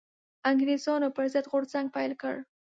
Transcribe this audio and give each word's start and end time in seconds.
انګرېزانو 0.49 1.07
پر 1.15 1.25
ضد 1.33 1.45
غورځنګ 1.51 1.87
پيل 1.95 2.11
کړ 2.21 2.35